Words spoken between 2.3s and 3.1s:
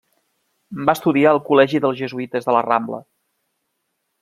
de la Rambla.